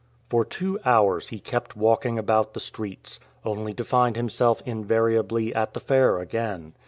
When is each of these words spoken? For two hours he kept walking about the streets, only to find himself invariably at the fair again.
For 0.29 0.43
two 0.43 0.79
hours 0.83 1.27
he 1.27 1.37
kept 1.39 1.77
walking 1.77 2.17
about 2.17 2.55
the 2.55 2.59
streets, 2.59 3.19
only 3.45 3.71
to 3.75 3.83
find 3.83 4.15
himself 4.15 4.63
invariably 4.65 5.53
at 5.53 5.75
the 5.75 5.79
fair 5.79 6.17
again. 6.17 6.73